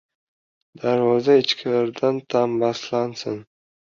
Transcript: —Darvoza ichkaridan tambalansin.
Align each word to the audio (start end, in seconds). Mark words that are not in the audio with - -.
—Darvoza 0.83 1.35
ichkaridan 1.41 2.19
tambalansin. 2.35 3.37